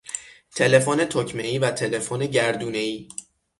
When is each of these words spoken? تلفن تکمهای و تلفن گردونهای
تلفن 0.55 1.05
تکمهای 1.05 1.59
و 1.59 1.71
تلفن 1.71 2.25
گردونهای 2.25 3.07